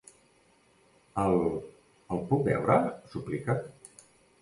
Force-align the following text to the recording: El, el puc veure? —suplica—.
El, 1.25 1.37
el 2.17 2.25
puc 2.33 2.43
veure? 2.51 2.81
—suplica—. 2.91 3.63